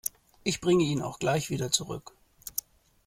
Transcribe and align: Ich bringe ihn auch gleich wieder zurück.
Ich 0.43 0.61
bringe 0.61 0.83
ihn 0.83 1.03
auch 1.03 1.19
gleich 1.19 1.51
wieder 1.51 1.69
zurück. 1.71 2.13